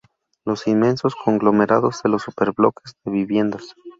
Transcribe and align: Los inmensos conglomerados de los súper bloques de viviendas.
Los 0.45 0.65
inmensos 0.65 1.13
conglomerados 1.15 2.01
de 2.01 2.09
los 2.09 2.23
súper 2.23 2.53
bloques 2.53 2.95
de 3.05 3.11
viviendas. 3.11 3.75